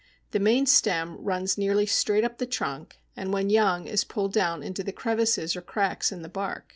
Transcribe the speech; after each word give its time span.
The 0.31 0.39
main 0.39 0.65
stem 0.65 1.23
runs 1.23 1.59
nearly 1.59 1.85
straight 1.85 2.23
up 2.23 2.39
the 2.39 2.47
trunk, 2.47 2.97
and 3.15 3.31
when 3.31 3.51
young 3.51 3.85
is 3.85 4.03
pulled 4.03 4.33
down 4.33 4.63
into 4.63 4.83
the 4.83 4.91
crevices 4.91 5.55
or 5.55 5.61
cracks 5.61 6.11
in 6.11 6.23
the 6.23 6.27
bark. 6.27 6.69